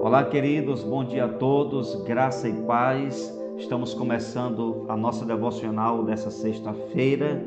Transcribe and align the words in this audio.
Olá, 0.00 0.24
queridos, 0.24 0.82
bom 0.82 1.04
dia 1.04 1.26
a 1.26 1.28
todos, 1.28 1.94
graça 2.02 2.48
e 2.48 2.52
paz. 2.62 3.32
Estamos 3.56 3.94
começando 3.94 4.84
a 4.88 4.96
nossa 4.96 5.24
devocional 5.24 6.02
dessa 6.02 6.28
sexta-feira, 6.30 7.40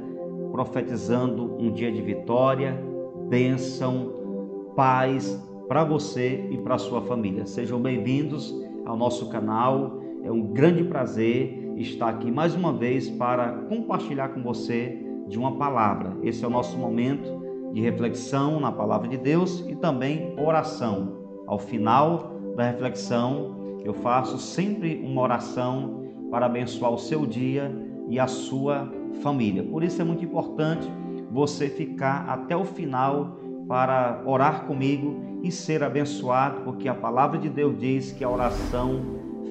profetizando 0.52 1.58
um 1.60 1.72
dia 1.72 1.92
de 1.92 2.02
vitória, 2.02 2.82
bênção, 3.28 4.72
paz 4.76 5.38
para 5.68 5.84
você 5.84 6.48
e 6.50 6.58
para 6.58 6.78
sua 6.78 7.02
família. 7.02 7.46
Sejam 7.46 7.82
bem-vindos 7.82 8.56
ao 8.86 8.96
nosso 8.96 9.30
canal. 9.30 10.00
É 10.24 10.32
um 10.32 10.42
grande 10.42 10.84
prazer 10.86 11.65
estar 11.76 12.10
aqui 12.10 12.32
mais 12.32 12.56
uma 12.56 12.72
vez 12.72 13.10
para 13.10 13.52
compartilhar 13.70 14.30
com 14.30 14.42
você 14.42 15.04
de 15.28 15.38
uma 15.38 15.58
palavra. 15.58 16.18
Esse 16.24 16.44
é 16.44 16.48
o 16.48 16.52
nosso 16.52 16.78
momento 16.78 17.44
de 17.74 17.82
reflexão 17.82 18.60
na 18.60 18.72
palavra 18.72 19.08
de 19.08 19.18
Deus 19.18 19.64
e 19.68 19.76
também 19.76 20.34
oração. 20.38 21.18
Ao 21.46 21.60
final 21.60 22.32
da 22.56 22.64
reflexão, 22.72 23.80
eu 23.84 23.94
faço 23.94 24.38
sempre 24.38 25.04
uma 25.06 25.22
oração 25.22 26.04
para 26.32 26.46
abençoar 26.46 26.92
o 26.92 26.98
seu 26.98 27.26
dia 27.26 27.74
e 28.08 28.20
a 28.20 28.28
sua 28.28 28.92
família. 29.22 29.64
Por 29.64 29.84
isso 29.84 30.02
é 30.02 30.06
muito 30.06 30.24
importante 30.24 30.90
você 31.30 31.68
ficar 31.68 32.26
até 32.30 32.56
o 32.56 32.64
final 32.64 33.38
para 33.68 34.24
orar 34.26 34.66
comigo 34.66 35.20
e 35.44 35.52
ser 35.52 35.84
abençoado, 35.84 36.62
porque 36.62 36.88
a 36.88 36.96
palavra 36.96 37.38
de 37.38 37.50
Deus 37.50 37.78
diz 37.78 38.12
que 38.12 38.24
a 38.24 38.30
oração 38.30 39.02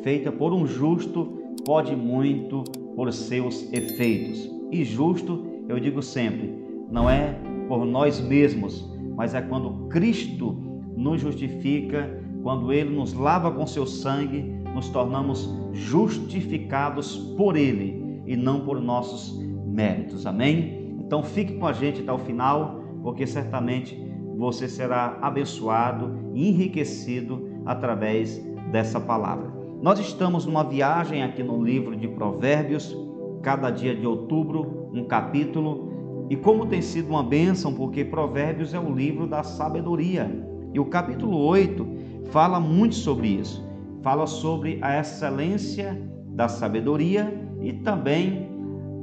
feita 0.02 0.32
por 0.32 0.52
um 0.52 0.66
justo 0.66 1.43
pode 1.64 1.94
muito 1.94 2.64
por 2.94 3.12
seus 3.12 3.72
efeitos. 3.72 4.50
E 4.70 4.84
justo, 4.84 5.44
eu 5.68 5.78
digo 5.78 6.02
sempre, 6.02 6.54
não 6.90 7.08
é 7.08 7.38
por 7.68 7.84
nós 7.84 8.20
mesmos, 8.20 8.88
mas 9.16 9.34
é 9.34 9.40
quando 9.42 9.88
Cristo 9.88 10.56
nos 10.96 11.20
justifica 11.20 12.22
quando 12.44 12.70
ele 12.74 12.90
nos 12.90 13.14
lava 13.14 13.50
com 13.50 13.66
seu 13.66 13.86
sangue, 13.86 14.42
nos 14.74 14.90
tornamos 14.90 15.50
justificados 15.72 17.16
por 17.38 17.56
ele 17.56 18.20
e 18.26 18.36
não 18.36 18.60
por 18.60 18.82
nossos 18.82 19.42
méritos. 19.66 20.26
Amém? 20.26 20.94
Então 21.00 21.22
fique 21.22 21.54
com 21.54 21.66
a 21.66 21.72
gente 21.72 22.02
até 22.02 22.12
o 22.12 22.18
final, 22.18 22.82
porque 23.02 23.26
certamente 23.26 23.98
você 24.36 24.68
será 24.68 25.18
abençoado 25.22 26.12
enriquecido 26.34 27.48
através 27.64 28.38
dessa 28.70 29.00
palavra. 29.00 29.53
Nós 29.84 29.98
estamos 29.98 30.46
numa 30.46 30.64
viagem 30.64 31.22
aqui 31.22 31.42
no 31.42 31.62
livro 31.62 31.94
de 31.94 32.08
Provérbios, 32.08 32.96
cada 33.42 33.68
dia 33.68 33.94
de 33.94 34.06
outubro, 34.06 34.88
um 34.94 35.04
capítulo, 35.04 36.26
e 36.30 36.36
como 36.36 36.64
tem 36.64 36.80
sido 36.80 37.10
uma 37.10 37.22
bênção, 37.22 37.74
porque 37.74 38.02
Provérbios 38.02 38.72
é 38.72 38.80
o 38.80 38.90
livro 38.90 39.26
da 39.26 39.42
sabedoria. 39.42 40.26
E 40.72 40.80
o 40.80 40.86
capítulo 40.86 41.36
8 41.36 41.86
fala 42.30 42.58
muito 42.58 42.94
sobre 42.94 43.28
isso. 43.28 43.62
Fala 44.00 44.26
sobre 44.26 44.78
a 44.80 44.98
excelência 44.98 46.00
da 46.28 46.48
sabedoria 46.48 47.38
e 47.60 47.74
também, 47.74 48.48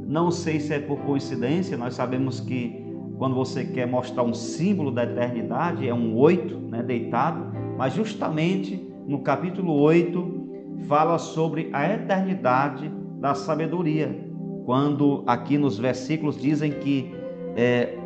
não 0.08 0.32
sei 0.32 0.60
se 0.60 0.74
é 0.74 0.80
por 0.80 0.98
coincidência, 1.02 1.78
nós 1.78 1.94
sabemos 1.94 2.40
que 2.40 2.84
quando 3.20 3.36
você 3.36 3.66
quer 3.66 3.86
mostrar 3.86 4.24
um 4.24 4.34
símbolo 4.34 4.90
da 4.90 5.04
eternidade, 5.04 5.88
é 5.88 5.94
um 5.94 6.18
oito, 6.18 6.58
né, 6.58 6.82
deitado, 6.82 7.56
mas 7.78 7.94
justamente 7.94 8.84
no 9.06 9.20
capítulo 9.20 9.74
8 9.74 10.41
fala 10.88 11.18
sobre 11.18 11.70
a 11.74 11.94
eternidade 11.94 12.92
da 13.20 13.34
sabedoria. 13.34 14.30
Quando 14.66 15.24
aqui 15.26 15.58
nos 15.58 15.78
versículos 15.78 16.40
dizem 16.40 16.72
que 16.72 17.14
é, 17.56 17.98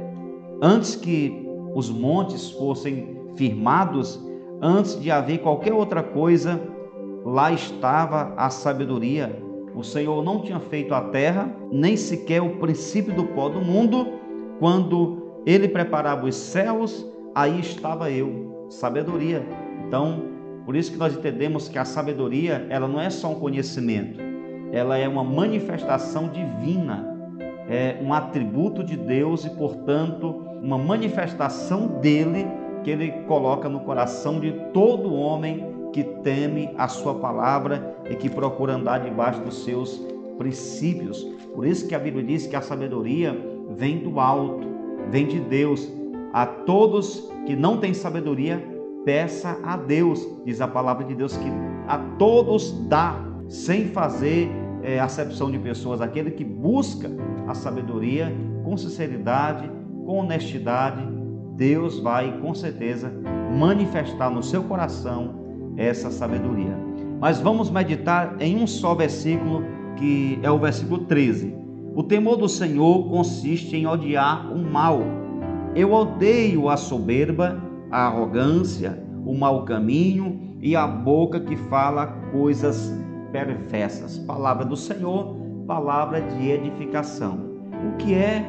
antes 0.61 0.95
que 0.95 1.45
os 1.73 1.89
montes 1.89 2.51
fossem 2.51 3.17
firmados, 3.35 4.23
Antes 4.61 4.99
de 4.99 5.11
haver 5.11 5.39
qualquer 5.39 5.73
outra 5.73 6.01
coisa, 6.01 6.59
lá 7.25 7.51
estava 7.51 8.33
a 8.37 8.49
sabedoria. 8.49 9.41
O 9.75 9.83
Senhor 9.83 10.23
não 10.23 10.41
tinha 10.41 10.59
feito 10.59 10.93
a 10.93 11.01
terra, 11.01 11.53
nem 11.71 11.97
sequer 11.97 12.41
o 12.41 12.57
princípio 12.57 13.13
do 13.13 13.25
pó 13.25 13.49
do 13.49 13.59
mundo. 13.59 14.07
Quando 14.59 15.41
ele 15.45 15.67
preparava 15.67 16.25
os 16.25 16.35
céus, 16.35 17.05
aí 17.35 17.59
estava 17.59 18.09
eu, 18.09 18.67
sabedoria. 18.69 19.45
Então, 19.85 20.23
por 20.65 20.75
isso 20.75 20.91
que 20.91 20.97
nós 20.97 21.15
entendemos 21.15 21.69
que 21.69 21.77
a 21.77 21.85
sabedoria, 21.85 22.65
ela 22.69 22.87
não 22.87 22.99
é 22.99 23.09
só 23.09 23.29
um 23.31 23.35
conhecimento, 23.35 24.19
ela 24.71 24.97
é 24.97 25.07
uma 25.07 25.23
manifestação 25.23 26.27
divina, 26.27 27.15
é 27.69 27.97
um 28.01 28.11
atributo 28.11 28.83
de 28.83 28.97
Deus 28.97 29.45
e, 29.45 29.49
portanto, 29.51 30.43
uma 30.61 30.77
manifestação 30.77 31.99
dele 31.99 32.47
que 32.83 32.89
ele 32.89 33.11
coloca 33.27 33.69
no 33.69 33.81
coração 33.81 34.39
de 34.39 34.51
todo 34.73 35.13
homem 35.13 35.75
que 35.93 36.03
teme 36.03 36.71
a 36.77 36.87
sua 36.87 37.15
palavra 37.15 37.95
e 38.09 38.15
que 38.15 38.29
procura 38.29 38.73
andar 38.73 38.99
debaixo 38.99 39.41
dos 39.41 39.63
seus 39.63 40.03
princípios. 40.37 41.23
Por 41.53 41.65
isso 41.65 41.87
que 41.87 41.95
a 41.95 41.99
Bíblia 41.99 42.23
diz 42.23 42.45
que 42.47 42.55
a 42.55 42.61
sabedoria 42.61 43.35
vem 43.69 43.99
do 43.99 44.19
alto, 44.19 44.67
vem 45.09 45.25
de 45.25 45.39
Deus. 45.39 45.89
A 46.33 46.45
todos 46.45 47.31
que 47.45 47.55
não 47.55 47.77
têm 47.77 47.93
sabedoria, 47.93 48.61
peça 49.05 49.57
a 49.63 49.77
Deus, 49.77 50.27
diz 50.43 50.59
a 50.59 50.67
palavra 50.67 51.05
de 51.05 51.13
Deus, 51.13 51.37
que 51.37 51.47
a 51.87 51.97
todos 52.17 52.71
dá, 52.89 53.15
sem 53.47 53.85
fazer 53.89 54.49
é, 54.81 54.99
acepção 54.99 55.51
de 55.51 55.59
pessoas. 55.59 56.01
Aquele 56.01 56.31
que 56.31 56.43
busca 56.43 57.09
a 57.47 57.53
sabedoria 57.53 58.35
com 58.63 58.75
sinceridade, 58.75 59.69
com 60.05 60.19
honestidade, 60.19 61.07
Deus 61.55 61.99
vai 61.99 62.39
com 62.39 62.53
certeza 62.53 63.13
manifestar 63.57 64.29
no 64.29 64.43
seu 64.43 64.63
coração 64.63 65.45
essa 65.77 66.09
sabedoria. 66.09 66.75
Mas 67.19 67.39
vamos 67.39 67.69
meditar 67.69 68.35
em 68.39 68.57
um 68.57 68.67
só 68.67 68.93
versículo, 68.93 69.63
que 69.95 70.39
é 70.41 70.51
o 70.51 70.57
versículo 70.57 71.05
13. 71.05 71.55
O 71.95 72.03
temor 72.03 72.37
do 72.37 72.49
Senhor 72.49 73.07
consiste 73.09 73.75
em 73.77 73.87
odiar 73.87 74.51
o 74.51 74.57
mal. 74.57 75.01
Eu 75.73 75.93
odeio 75.93 76.67
a 76.67 76.75
soberba, 76.75 77.61
a 77.95 78.07
arrogância, 78.07 79.01
o 79.25 79.33
mau 79.33 79.63
caminho 79.63 80.57
e 80.59 80.75
a 80.75 80.85
boca 80.85 81.39
que 81.39 81.55
fala 81.55 82.07
coisas 82.29 82.93
perversas. 83.31 84.17
Palavra 84.17 84.65
do 84.65 84.75
Senhor, 84.75 85.33
palavra 85.65 86.19
de 86.19 86.49
edificação. 86.49 87.39
O 87.87 87.95
que 87.95 88.13
é 88.13 88.45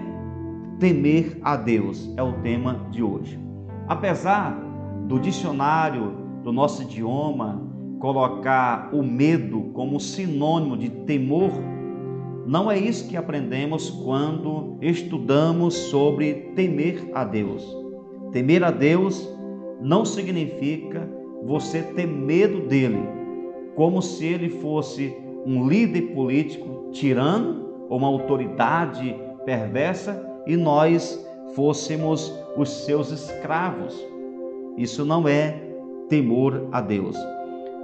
Temer 0.81 1.39
a 1.43 1.55
Deus 1.55 2.13
é 2.17 2.23
o 2.25 2.33
tema 2.43 2.89
de 2.91 3.05
hoje. 3.05 3.39
Apesar 3.87 4.51
do 5.07 5.21
dicionário 5.21 6.13
do 6.43 6.53
nosso 6.53 6.83
idioma 6.83 7.63
colocar 8.01 8.91
o 8.93 9.01
medo 9.01 9.71
como 9.73 10.01
sinônimo 10.01 10.77
de 10.77 10.91
temor, 10.91 11.53
não 12.45 12.69
é 12.69 12.77
isso 12.77 13.09
que 13.09 13.17
aprendemos 13.17 13.91
quando 13.91 14.77
estudamos 14.83 15.75
sobre 15.75 16.35
temer 16.57 17.09
a 17.15 17.23
Deus. 17.23 17.65
Temer 18.33 18.65
a 18.65 18.73
Deus 18.73 19.36
não 19.87 20.05
significa 20.05 21.09
você 21.45 21.81
ter 21.81 22.09
medo 22.09 22.63
dele, 22.63 23.09
como 23.77 24.03
se 24.03 24.27
ele 24.27 24.49
fosse 24.49 25.17
um 25.47 25.69
líder 25.69 26.13
político 26.13 26.91
tirano 26.91 27.87
ou 27.89 27.99
uma 27.99 28.09
autoridade 28.09 29.15
perversa 29.45 30.21
e 30.45 30.57
nós 30.57 31.25
fôssemos 31.55 32.37
os 32.57 32.69
seus 32.85 33.13
escravos. 33.13 33.97
Isso 34.77 35.05
não 35.05 35.29
é 35.29 35.63
temor 36.09 36.67
a 36.73 36.81
Deus. 36.81 37.17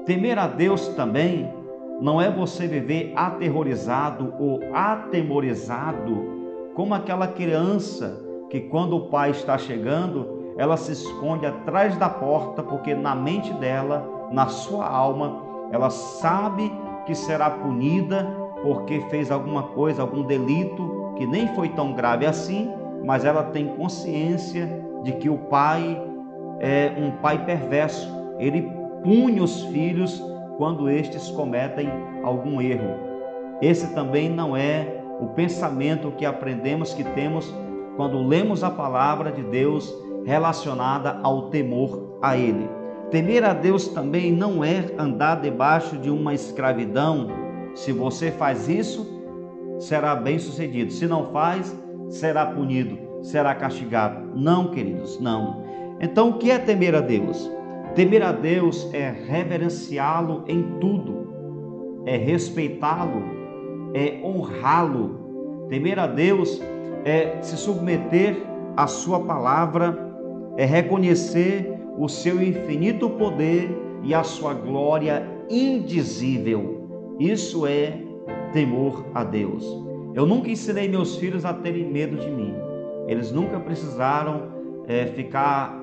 Temer 0.05 0.41
a 0.41 0.49
Deus 0.49 0.89
também 0.89 1.49
não 2.01 2.21
é 2.21 2.29
você 2.29 2.67
viver 2.67 3.12
aterrorizado 3.15 4.35
ou 4.41 4.59
atemorizado, 4.75 6.21
como 6.75 6.94
aquela 6.94 7.29
criança 7.29 8.21
que, 8.50 8.59
quando 8.59 8.97
o 8.97 9.09
pai 9.09 9.31
está 9.31 9.56
chegando, 9.56 10.42
ela 10.56 10.76
se 10.76 10.93
esconde 10.93 11.46
atrás 11.46 11.96
da 11.96 12.08
porta, 12.08 12.62
porque 12.62 12.94
na 12.94 13.14
mente 13.14 13.52
dela, 13.54 14.28
na 14.31 14.49
sua 14.49 14.87
alma, 14.87 15.43
ela 15.72 15.90
sabe 15.90 16.72
que 17.06 17.14
será 17.14 17.50
punida 17.50 18.28
porque 18.62 19.00
fez 19.10 19.31
alguma 19.31 19.64
coisa, 19.64 20.02
algum 20.02 20.22
delito 20.22 21.12
que 21.16 21.26
nem 21.26 21.49
foi 21.54 21.69
tão 21.70 21.93
grave 21.93 22.26
assim, 22.26 22.70
mas 23.04 23.25
ela 23.25 23.44
tem 23.44 23.69
consciência 23.69 24.69
de 25.02 25.12
que 25.12 25.28
o 25.28 25.37
pai 25.37 26.00
é 26.60 26.93
um 26.96 27.10
pai 27.22 27.44
perverso. 27.44 28.08
Ele 28.38 28.70
punha 29.02 29.43
os 29.43 29.64
filhos 29.64 30.22
quando 30.58 30.88
estes 30.88 31.28
cometem 31.31 31.88
algum 32.22 32.60
erro. 32.60 32.94
Esse 33.60 33.93
também 33.94 34.28
não 34.28 34.56
é 34.56 35.02
o 35.20 35.26
pensamento 35.28 36.12
que 36.12 36.25
aprendemos 36.25 36.94
que 36.94 37.04
temos 37.04 37.52
quando 37.96 38.26
lemos 38.26 38.62
a 38.64 38.70
palavra 38.70 39.31
de 39.31 39.43
Deus 39.43 39.93
relacionada 40.25 41.19
ao 41.23 41.51
temor 41.51 42.19
a 42.21 42.37
Ele. 42.37 42.69
Temer 43.11 43.45
a 43.45 43.53
Deus 43.53 43.89
também 43.89 44.33
não 44.33 44.65
é 44.65 44.87
andar 44.99 45.41
debaixo 45.41 45.99
de 45.99 46.09
uma 46.09 46.33
escravidão. 46.33 47.29
Se 47.75 47.93
você 47.93 48.31
faz 48.31 48.69
isso, 48.69 49.07
será 49.79 50.15
bem-sucedido. 50.15 50.93
Se 50.93 51.07
não 51.07 51.27
faz, 51.27 51.77
será 52.09 52.47
punido, 52.47 52.99
será 53.23 53.55
castigado. 53.55 54.31
Não, 54.35 54.71
queridos, 54.71 55.21
não. 55.21 55.63
Então, 56.01 56.31
o 56.31 56.39
que 56.39 56.51
é 56.51 56.59
temer 56.59 56.95
a 56.95 57.01
Deus? 57.01 57.51
Temer 57.95 58.23
a 58.23 58.33
Deus 58.33 58.89
é 58.95 59.11
reverenciá-lo 59.11 60.45
em 60.49 60.63
tudo, 60.81 62.03
é 62.07 62.17
respeitá-lo, 62.17 63.23
é 63.93 64.21
honrá-lo. 64.25 65.67
Temer 65.69 65.99
a 65.99 66.07
Deus 66.07 66.63
é 67.05 67.43
se 67.43 67.59
submeter 67.59 68.43
à 68.75 68.87
Sua 68.87 69.21
palavra, 69.21 70.12
é 70.56 70.64
reconhecer 70.64 71.72
o 71.99 72.08
seu 72.08 72.43
infinito 72.43 73.08
poder 73.10 73.70
e 74.02 74.14
a 74.14 74.22
sua 74.22 74.54
glória 74.54 75.26
indizível. 75.49 76.88
Isso 77.19 77.66
é 77.66 77.99
temor 78.52 79.04
a 79.14 79.25
Deus. 79.25 79.64
Eu 80.14 80.26
nunca 80.26 80.50
ensinei 80.50 80.88
meus 80.88 81.16
filhos 81.16 81.44
a 81.44 81.54
terem 81.54 81.90
medo 81.90 82.16
de 82.16 82.31
mim. 82.31 82.54
Eles 83.06 83.32
nunca 83.32 83.58
precisaram 83.58 84.43
é, 84.87 85.06
ficar 85.06 85.78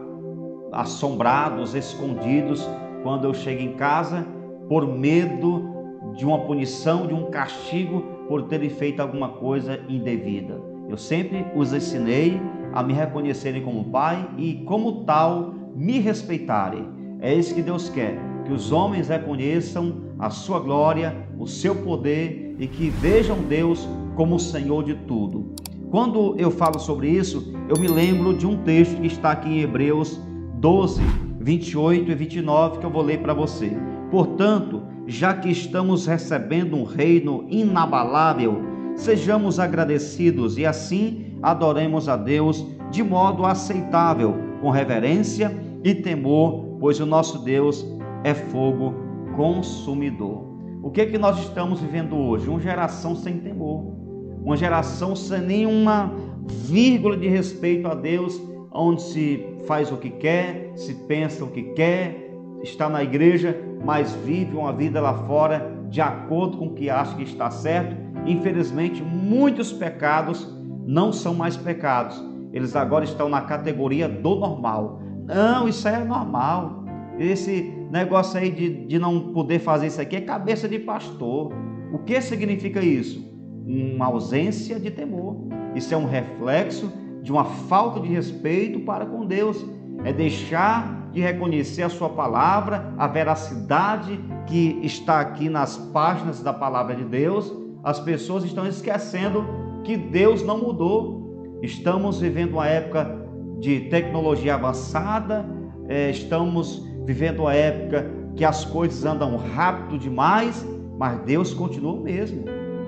assombrados, 0.72 1.74
escondidos 1.74 2.68
quando 3.04 3.26
eu 3.26 3.34
chego 3.34 3.62
em 3.62 3.74
casa 3.74 4.26
por 4.68 4.88
medo 4.88 5.68
de 6.16 6.26
uma 6.26 6.40
punição, 6.40 7.08
de 7.08 7.14
um 7.14 7.26
castigo 7.26 8.02
por 8.28 8.44
terem 8.44 8.70
feito 8.70 9.00
alguma 9.00 9.30
coisa 9.30 9.80
indevida. 9.90 10.62
Eu 10.88 10.98
sempre 10.98 11.46
os 11.56 11.74
ensinei 11.74 12.40
a 12.74 12.84
me 12.84 12.94
reconhecerem 12.94 13.64
como 13.64 13.86
pai 13.86 14.30
e, 14.38 14.64
como 14.66 15.04
tal, 15.04 15.54
me 15.76 16.00
respeitarem. 16.00 16.88
É 17.22 17.34
isso 17.34 17.54
que 17.54 17.62
Deus 17.62 17.90
quer, 17.90 18.18
que 18.46 18.54
os 18.54 18.72
homens 18.72 19.10
reconheçam 19.10 20.10
a 20.18 20.30
sua 20.30 20.60
glória, 20.60 21.16
o 21.38 21.48
seu 21.48 21.76
poder 21.76 22.56
e 22.60 22.68
que 22.68 22.90
vejam 22.90 23.38
Deus 23.38 23.88
como 24.16 24.36
o 24.36 24.40
Senhor 24.40 24.84
de 24.84 24.96
tudo. 24.96 25.54
Quando 25.90 26.36
eu 26.38 26.52
falo 26.52 26.80
sobre 26.80 27.10
isso, 27.10 27.54
eu 27.68 27.80
me 27.80 27.88
lembro 27.88 28.38
de 28.38 28.46
um 28.46 28.58
texto 28.58 29.00
que 29.02 29.08
está 29.08 29.32
aqui 29.32 29.50
em 29.50 29.62
Hebreus 29.62 30.20
12, 30.56 31.02
28 31.40 32.12
e 32.12 32.16
29, 32.16 32.80
que 32.80 32.86
eu 32.86 32.92
vou 32.92 33.02
ler 33.02 33.20
para 33.20 33.34
você. 33.34 33.72
Portanto, 34.12 34.84
já 35.08 35.34
que 35.34 35.50
estamos 35.50 36.06
recebendo 36.06 36.76
um 36.76 36.84
reino 36.84 37.46
inabalável, 37.50 38.62
sejamos 38.96 39.60
agradecidos 39.60 40.58
e 40.58 40.66
assim 40.66 41.29
adoremos 41.42 42.10
a 42.10 42.16
Deus 42.16 42.66
de 42.92 43.04
modo 43.04 43.46
aceitável, 43.46 44.36
com 44.62 44.70
reverência 44.70 45.56
e 45.84 45.94
temor, 45.94 46.78
pois 46.80 47.00
o 47.00 47.06
nosso 47.06 47.40
Deus 47.40 47.86
é 48.24 48.34
fogo 48.34 48.94
consumidor. 49.36 50.50
O 50.82 50.90
que 50.90 51.02
é 51.02 51.06
que 51.06 51.18
nós 51.18 51.38
estamos 51.40 51.82
vivendo 51.82 52.16
hoje? 52.16 52.50
Uma 52.50 52.60
geração 52.60 53.16
sem 53.16 53.38
temor, 53.40 53.84
uma 54.44 54.58
geração 54.58 55.16
sem 55.16 55.42
nenhuma 55.42 56.14
vírgula 56.48 57.16
de 57.18 57.28
respeito 57.28 57.88
a 57.88 57.94
Deus, 57.94 58.42
onde 58.72 59.02
se 59.02 59.46
faz 59.68 59.92
o 59.92 59.98
que 59.98 60.10
quer, 60.10 60.72
se 60.76 60.94
pensa 60.94 61.44
o 61.44 61.50
que 61.50 61.64
quer, 61.74 62.32
está 62.64 62.90
na 62.90 63.04
igreja, 63.04 63.58
mas 63.84 64.14
vive 64.26 64.56
uma 64.56 64.74
vida 64.74 65.00
lá 65.00 65.14
fora 65.26 65.80
de 65.90 66.02
acordo 66.02 66.58
com 66.58 66.68
o 66.68 66.74
que 66.74 66.90
acha 66.90 67.16
que 67.16 67.24
está 67.24 67.50
certo. 67.50 67.96
Infelizmente, 68.26 69.02
muitos 69.02 69.72
pecados 69.72 70.48
não 70.90 71.14
são 71.14 71.36
mais 71.36 71.56
pecados, 71.56 72.20
eles 72.52 72.76
agora 72.76 73.06
estão 73.06 73.30
na 73.30 73.42
categoria 73.42 74.10
do 74.10 74.36
normal. 74.38 75.00
Não, 75.24 75.68
isso 75.68 75.88
é 75.88 76.04
normal. 76.04 76.84
Esse 77.20 77.72
negócio 77.92 78.40
aí 78.40 78.50
de, 78.50 78.88
de 78.88 78.98
não 78.98 79.32
poder 79.32 79.60
fazer 79.60 79.86
isso 79.86 80.02
aqui 80.02 80.16
é 80.16 80.22
cabeça 80.22 80.68
de 80.68 80.80
pastor. 80.80 81.54
O 81.94 82.00
que 82.00 82.20
significa 82.20 82.82
isso? 82.82 83.24
Uma 83.68 84.08
ausência 84.08 84.80
de 84.80 84.90
temor. 84.90 85.38
Isso 85.76 85.94
é 85.94 85.98
um 85.98 86.08
reflexo 86.08 86.92
de 87.22 87.32
uma 87.32 87.46
falta 87.46 88.00
de 88.00 88.08
respeito 88.08 88.80
para 88.80 89.06
com 89.06 89.28
Deus. 89.28 89.64
É 90.04 90.12
deixar 90.12 91.12
de 91.12 91.22
reconhecer 91.22 91.84
a 91.84 91.90
sua 91.90 92.10
palavra, 92.10 92.92
a 92.98 93.06
veracidade 93.06 94.20
que 94.48 94.80
está 94.82 95.20
aqui 95.20 95.50
nas 95.50 95.78
páginas 95.78 96.42
da 96.42 96.52
palavra 96.52 96.96
de 96.96 97.04
Deus. 97.04 97.54
As 97.84 98.00
pessoas 98.00 98.44
estão 98.44 98.66
esquecendo 98.66 99.69
que 99.84 99.98
Deus 99.98 100.44
não 100.44 100.58
mudou. 100.58 101.60
Estamos 101.62 102.20
vivendo 102.20 102.54
uma 102.54 102.68
época 102.68 103.20
de 103.60 103.82
tecnologia 103.82 104.56
avançada, 104.56 105.46
é, 105.88 106.10
estamos 106.10 106.88
vivendo 107.06 107.42
uma 107.42 107.54
época 107.54 108.10
que 108.36 108.46
as 108.46 108.64
coisas 108.64 109.04
andam 109.06 109.36
rápido 109.36 109.98
demais, 109.98 110.66
mas 110.98 111.20
Deus 111.22 111.54
continua 111.54 111.94
o 111.94 112.02
mesmo. 112.02 112.46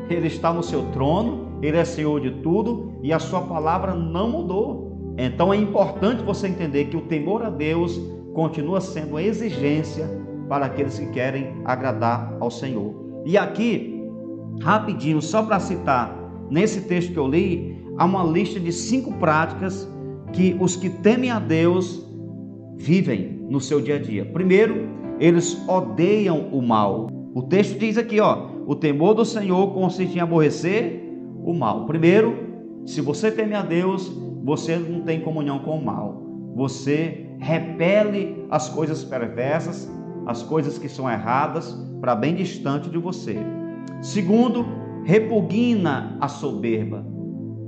Ele 0.09 0.27
está 0.27 0.53
no 0.53 0.63
seu 0.63 0.83
trono, 0.91 1.59
ele 1.61 1.77
é 1.77 1.85
Senhor 1.85 2.19
de 2.21 2.31
tudo 2.41 2.93
e 3.01 3.11
a 3.11 3.19
sua 3.19 3.41
palavra 3.41 3.93
não 3.93 4.29
mudou. 4.29 5.15
Então 5.17 5.53
é 5.53 5.57
importante 5.57 6.23
você 6.23 6.47
entender 6.47 6.85
que 6.85 6.97
o 6.97 7.01
temor 7.01 7.43
a 7.43 7.49
Deus 7.49 7.99
continua 8.33 8.79
sendo 8.79 9.11
uma 9.11 9.23
exigência 9.23 10.07
para 10.47 10.65
aqueles 10.65 10.97
que 10.99 11.07
querem 11.07 11.53
agradar 11.65 12.35
ao 12.39 12.49
Senhor. 12.49 12.93
E 13.25 13.37
aqui, 13.37 14.03
rapidinho, 14.61 15.21
só 15.21 15.43
para 15.43 15.59
citar, 15.59 16.20
nesse 16.51 16.81
texto 16.81 17.13
que 17.13 17.17
eu 17.17 17.27
li, 17.27 17.81
há 17.97 18.03
uma 18.03 18.23
lista 18.25 18.59
de 18.59 18.73
cinco 18.73 19.13
práticas 19.13 19.89
que 20.33 20.55
os 20.59 20.75
que 20.75 20.89
temem 20.89 21.31
a 21.31 21.39
Deus 21.39 22.05
vivem 22.75 23.39
no 23.49 23.61
seu 23.61 23.81
dia 23.81 23.95
a 23.95 23.99
dia. 23.99 24.25
Primeiro, 24.25 24.89
eles 25.19 25.57
odeiam 25.67 26.49
o 26.51 26.61
mal. 26.61 27.07
O 27.33 27.43
texto 27.43 27.79
diz 27.79 27.97
aqui, 27.97 28.19
ó, 28.19 28.49
o 28.67 28.75
temor 28.75 29.13
do 29.13 29.23
Senhor 29.23 29.73
consiste 29.73 30.17
em 30.17 30.21
aborrecer 30.21 31.01
o 31.43 31.53
mal. 31.53 31.85
Primeiro, 31.85 32.35
se 32.85 32.99
você 32.99 33.31
teme 33.31 33.55
a 33.55 33.61
Deus, 33.61 34.11
você 34.43 34.75
não 34.75 35.01
tem 35.01 35.21
comunhão 35.21 35.59
com 35.59 35.77
o 35.77 35.85
mal. 35.85 36.21
Você 36.55 37.27
repele 37.39 38.45
as 38.49 38.67
coisas 38.67 39.03
perversas, 39.03 39.89
as 40.25 40.43
coisas 40.43 40.77
que 40.77 40.89
são 40.89 41.09
erradas, 41.09 41.73
para 42.01 42.15
bem 42.15 42.35
distante 42.35 42.89
de 42.89 42.97
você. 42.97 43.37
Segundo, 44.01 44.65
repugna 45.03 46.17
a 46.19 46.27
soberba. 46.27 47.05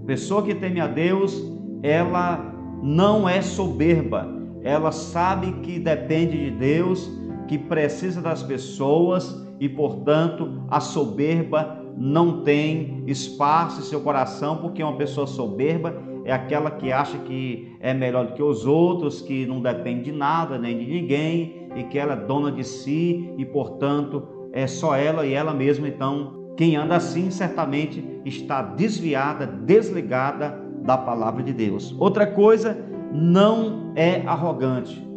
Pessoa 0.06 0.44
que 0.44 0.54
teme 0.54 0.80
a 0.80 0.88
Deus, 0.88 1.42
ela 1.82 2.54
não 2.82 3.28
é 3.28 3.42
soberba, 3.42 4.28
ela 4.62 4.92
sabe 4.92 5.52
que 5.62 5.80
depende 5.80 6.38
de 6.38 6.52
Deus, 6.52 7.10
que 7.48 7.58
precisa 7.58 8.22
das 8.22 8.44
pessoas 8.44 9.46
e, 9.60 9.68
portanto, 9.70 10.64
a 10.70 10.80
soberba 10.80 11.82
não 11.98 12.44
tem 12.44 13.04
espaço 13.08 13.80
em 13.80 13.84
seu 13.84 14.02
coração, 14.02 14.58
porque 14.58 14.82
uma 14.82 14.98
pessoa 14.98 15.28
soberba 15.28 15.94
é 16.26 16.32
aquela 16.32 16.72
que 16.72 16.92
acha 16.92 17.18
que 17.20 17.76
é 17.80 17.94
melhor 17.94 18.28
do 18.28 18.34
que 18.34 18.44
os 18.44 18.66
outros, 18.66 19.22
que 19.22 19.46
não 19.46 19.62
depende 19.62 20.06
de 20.06 20.12
nada 20.12 20.58
nem 20.58 20.78
de 20.78 20.86
ninguém 20.86 21.68
e 21.76 21.84
que 21.84 22.00
ela 22.00 22.14
é 22.14 22.26
dona 22.26 22.52
de 22.52 22.64
si 22.64 23.34
e, 23.38 23.46
portanto, 23.46 24.24
é 24.52 24.66
só 24.68 24.96
ela 24.96 25.26
e 25.26 25.34
ela 25.34 25.54
mesma. 25.54 25.88
Então, 25.88 26.43
quem 26.56 26.76
anda 26.76 26.96
assim 26.96 27.32
certamente 27.32 28.22
está 28.26 28.62
desviada, 28.62 29.46
desligada 29.48 30.60
da 30.84 30.98
palavra 30.98 31.42
de 31.42 31.54
Deus. 31.54 31.96
Outra 32.00 32.28
coisa, 32.28 32.78
não 33.12 33.92
é 33.96 34.22
arrogante. 34.26 35.08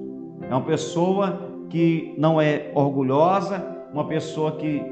É 0.42 0.54
uma 0.54 0.62
pessoa 0.62 1.66
que 1.68 2.14
não 2.18 2.40
é 2.40 2.70
orgulhosa, 2.74 3.64
uma 3.92 4.06
pessoa 4.06 4.52
que 4.52 4.82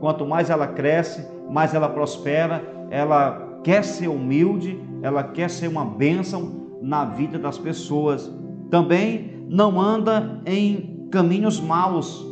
quanto 0.00 0.26
mais 0.26 0.50
ela 0.50 0.66
cresce, 0.66 1.28
mais 1.50 1.74
ela 1.74 1.88
prospera, 1.88 2.62
ela 2.90 3.60
quer 3.62 3.84
ser 3.84 4.08
humilde, 4.08 4.80
ela 5.02 5.22
quer 5.22 5.50
ser 5.50 5.68
uma 5.68 5.84
bênção 5.84 6.78
na 6.80 7.04
vida 7.04 7.38
das 7.38 7.58
pessoas. 7.58 8.32
Também 8.70 9.44
não 9.48 9.80
anda 9.80 10.40
em 10.46 11.06
caminhos 11.10 11.60
maus. 11.60 12.26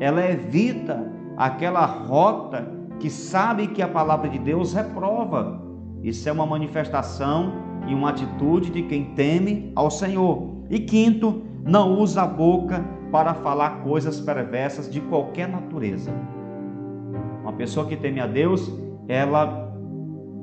Ela 0.00 0.30
evita 0.30 1.05
aquela 1.36 1.84
rota 1.84 2.66
que 2.98 3.10
sabe 3.10 3.68
que 3.68 3.82
a 3.82 3.88
palavra 3.88 4.28
de 4.28 4.38
Deus 4.38 4.72
reprova. 4.72 5.60
Isso 6.02 6.28
é 6.28 6.32
uma 6.32 6.46
manifestação 6.46 7.52
e 7.86 7.94
uma 7.94 8.10
atitude 8.10 8.70
de 8.70 8.82
quem 8.82 9.06
teme 9.14 9.72
ao 9.74 9.90
Senhor. 9.90 10.56
E 10.70 10.80
quinto, 10.80 11.42
não 11.64 11.98
usa 11.98 12.22
a 12.22 12.26
boca 12.26 12.84
para 13.10 13.34
falar 13.34 13.82
coisas 13.82 14.20
perversas 14.20 14.90
de 14.90 15.00
qualquer 15.00 15.48
natureza. 15.48 16.12
Uma 17.42 17.52
pessoa 17.52 17.86
que 17.86 17.96
teme 17.96 18.20
a 18.20 18.26
Deus, 18.26 18.72
ela 19.08 19.72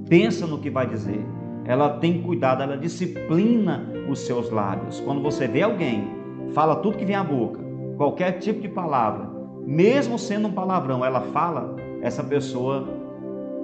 pensa 0.07 0.45
no 0.45 0.59
que 0.59 0.69
vai 0.69 0.87
dizer, 0.87 1.25
ela 1.65 1.97
tem 1.97 2.21
cuidado, 2.21 2.61
ela 2.61 2.77
disciplina 2.77 3.85
os 4.09 4.19
seus 4.19 4.49
lábios. 4.49 4.99
Quando 5.01 5.21
você 5.21 5.47
vê 5.47 5.61
alguém, 5.61 6.07
fala 6.53 6.75
tudo 6.77 6.97
que 6.97 7.05
vem 7.05 7.15
à 7.15 7.23
boca, 7.23 7.59
qualquer 7.97 8.33
tipo 8.33 8.61
de 8.61 8.69
palavra, 8.69 9.32
mesmo 9.65 10.17
sendo 10.19 10.47
um 10.47 10.51
palavrão, 10.51 11.03
ela 11.03 11.21
fala, 11.21 11.75
essa 12.01 12.23
pessoa 12.23 12.87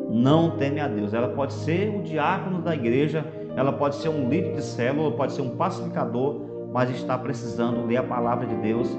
não 0.10 0.52
teme 0.58 0.80
a 0.80 0.88
Deus. 0.88 1.14
Ela 1.14 1.30
pode 1.30 1.54
ser 1.54 1.94
o 1.96 2.02
diácono 2.02 2.62
da 2.62 2.74
igreja, 2.74 3.26
ela 3.56 3.72
pode 3.72 3.96
ser 3.96 4.10
um 4.10 4.28
líder 4.30 4.56
de 4.56 4.64
célula, 4.64 5.12
pode 5.12 5.34
ser 5.34 5.42
um 5.42 5.56
pacificador, 5.56 6.42
mas 6.74 6.90
está 6.90 7.18
precisando 7.18 7.86
ler 7.86 7.98
a 7.98 8.04
palavra 8.04 8.46
de 8.48 8.56
Deus 8.56 8.90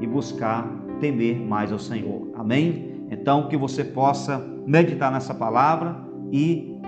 e 0.00 0.06
buscar 0.06 0.68
temer 1.00 1.40
mais 1.40 1.72
ao 1.72 1.78
Senhor. 1.78 2.30
Amém? 2.34 3.06
Então, 3.10 3.48
que 3.48 3.56
você 3.56 3.82
possa 3.82 4.38
meditar 4.66 5.10
nessa 5.10 5.34
palavra 5.34 5.96
e 6.30 6.78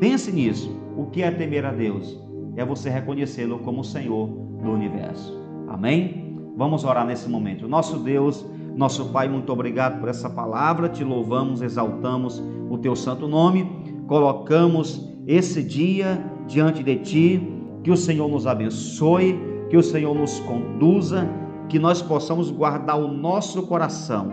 pense 0.00 0.32
nisso. 0.32 0.80
O 0.96 1.06
que 1.06 1.22
é 1.22 1.30
temer 1.30 1.64
a 1.64 1.70
Deus? 1.70 2.20
É 2.56 2.64
você 2.64 2.90
reconhecê-lo 2.90 3.60
como 3.60 3.80
o 3.80 3.84
Senhor 3.84 4.26
do 4.26 4.70
universo. 4.70 5.40
Amém? 5.68 6.36
Vamos 6.56 6.84
orar 6.84 7.06
nesse 7.06 7.28
momento. 7.28 7.66
Nosso 7.68 7.98
Deus, 7.98 8.44
nosso 8.76 9.06
Pai, 9.06 9.28
muito 9.28 9.52
obrigado 9.52 10.00
por 10.00 10.08
essa 10.08 10.30
palavra. 10.30 10.88
Te 10.88 11.04
louvamos, 11.04 11.60
exaltamos 11.60 12.42
o 12.70 12.78
teu 12.78 12.96
santo 12.96 13.28
nome. 13.28 13.70
Colocamos 14.06 15.08
esse 15.26 15.62
dia 15.62 16.24
diante 16.46 16.82
de 16.82 16.96
ti. 16.96 17.48
Que 17.82 17.90
o 17.90 17.96
Senhor 17.96 18.28
nos 18.28 18.46
abençoe, 18.46 19.38
que 19.68 19.76
o 19.76 19.82
Senhor 19.82 20.14
nos 20.14 20.38
conduza, 20.40 21.28
que 21.68 21.78
nós 21.78 22.00
possamos 22.00 22.50
guardar 22.50 22.98
o 22.98 23.08
nosso 23.08 23.66
coração. 23.66 24.30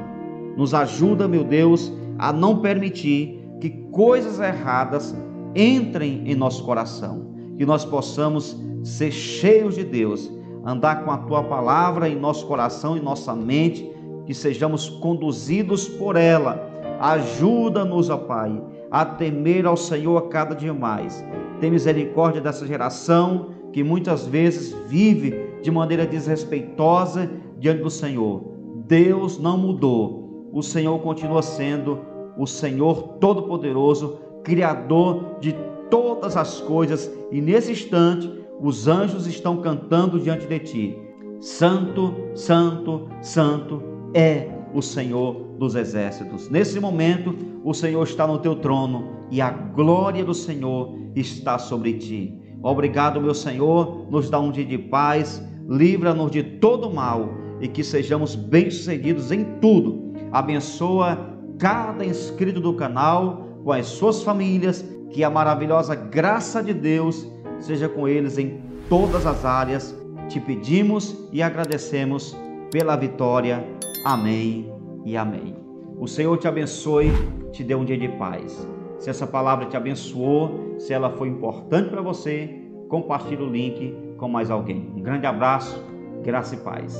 Nos 0.56 0.74
ajuda, 0.74 1.28
meu 1.28 1.44
Deus, 1.44 1.92
a 2.18 2.32
não 2.32 2.60
permitir 2.60 3.40
que 3.60 3.70
coisas 3.92 4.40
erradas 4.40 5.16
entrem 5.56 6.24
em 6.26 6.36
nosso 6.36 6.64
coração. 6.64 7.34
Que 7.58 7.66
nós 7.66 7.84
possamos 7.84 8.56
ser 8.84 9.12
cheios 9.12 9.76
de 9.76 9.84
Deus, 9.84 10.32
andar 10.66 11.04
com 11.04 11.12
a 11.12 11.18
tua 11.18 11.44
palavra 11.44 12.08
em 12.08 12.16
nosso 12.16 12.46
coração 12.46 12.96
e 12.96 13.02
nossa 13.02 13.36
mente, 13.36 13.90
que 14.30 14.34
sejamos 14.36 14.88
conduzidos 14.88 15.88
por 15.88 16.16
ela. 16.16 16.70
Ajuda-nos, 17.00 18.12
ó 18.12 18.18
Pai, 18.18 18.62
a 18.92 19.04
temer 19.04 19.66
ao 19.66 19.76
Senhor 19.76 20.18
a 20.18 20.30
cada 20.30 20.54
dia 20.54 20.72
mais. 20.72 21.26
Tem 21.60 21.72
misericórdia 21.72 22.40
dessa 22.40 22.68
geração 22.68 23.48
que 23.74 23.84
muitas 23.84 24.28
vezes 24.28 24.72
vive 24.88 25.34
de 25.64 25.72
maneira 25.72 26.06
desrespeitosa 26.06 27.28
diante 27.58 27.82
do 27.82 27.90
Senhor. 27.90 28.44
Deus 28.86 29.40
não 29.40 29.58
mudou. 29.58 30.48
O 30.54 30.62
Senhor 30.62 31.00
continua 31.00 31.42
sendo 31.42 31.98
o 32.38 32.46
Senhor 32.46 33.18
Todo-Poderoso, 33.20 34.20
Criador 34.44 35.40
de 35.40 35.56
todas 35.90 36.38
as 36.38 36.62
coisas, 36.62 37.12
e 37.32 37.42
nesse 37.42 37.72
instante 37.72 38.32
os 38.62 38.88
anjos 38.88 39.26
estão 39.26 39.58
cantando 39.58 40.20
diante 40.20 40.46
de 40.46 40.60
ti. 40.60 40.98
Santo, 41.40 42.14
Santo, 42.36 43.08
Santo 43.24 43.98
é 44.14 44.48
o 44.74 44.82
Senhor 44.82 45.56
dos 45.58 45.76
exércitos. 45.76 46.50
Nesse 46.50 46.80
momento, 46.80 47.36
o 47.64 47.74
Senhor 47.74 48.04
está 48.04 48.26
no 48.26 48.38
teu 48.40 48.56
trono 48.56 49.20
e 49.30 49.42
a 49.42 49.50
glória 49.50 50.24
do 50.24 50.34
Senhor 50.34 50.98
está 51.16 51.58
sobre 51.58 51.94
ti. 51.94 52.40
Obrigado, 52.62 53.22
meu 53.22 53.34
Senhor, 53.34 54.08
nos 54.10 54.30
dá 54.30 54.40
um 54.40 54.52
dia 54.52 54.66
de 54.66 54.78
paz, 54.78 55.42
livra-nos 55.68 56.32
de 56.32 56.44
todo 56.44 56.92
mal 56.92 57.30
e 57.62 57.68
que 57.68 57.84
sejamos 57.84 58.36
bem-sucedidos 58.36 59.32
em 59.32 59.44
tudo. 59.60 60.14
Abençoa 60.32 61.18
cada 61.58 62.06
inscrito 62.06 62.60
do 62.60 62.74
canal 62.74 63.48
com 63.64 63.72
as 63.72 63.88
suas 63.88 64.24
famílias, 64.24 64.86
que 65.12 65.24
a 65.24 65.30
maravilhosa 65.30 65.96
graça 65.96 66.64
de 66.64 66.74
Deus 66.74 67.28
seja 67.60 67.90
com 67.90 68.08
eles 68.08 68.38
em 68.38 68.62
todas 68.88 69.26
as 69.26 69.44
áreas. 69.44 69.96
Te 70.28 70.40
pedimos 70.40 71.18
e 71.32 71.42
agradecemos 71.42 72.36
pela 72.72 72.96
vitória. 72.96 73.79
Amém 74.04 74.72
e 75.06 75.18
amém. 75.18 75.56
O 75.98 76.08
Senhor 76.08 76.38
te 76.38 76.48
abençoe, 76.48 77.12
te 77.52 77.64
dê 77.64 77.76
um 77.76 77.84
dia 77.84 77.98
de 77.98 78.08
paz. 78.08 78.68
Se 78.98 79.10
essa 79.10 79.28
palavra 79.28 79.66
te 79.66 79.76
abençoou, 79.76 80.76
se 80.80 80.94
ela 80.94 81.10
foi 81.10 81.28
importante 81.28 81.90
para 81.90 82.02
você, 82.02 82.50
compartilhe 82.88 83.44
o 83.44 83.50
link 83.50 83.96
com 84.18 84.30
mais 84.30 84.50
alguém. 84.50 84.92
Um 84.96 85.02
grande 85.02 85.26
abraço, 85.26 85.84
graça 86.24 86.56
e 86.56 86.60
paz. 86.60 86.98